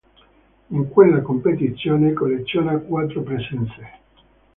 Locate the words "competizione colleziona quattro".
1.21-3.21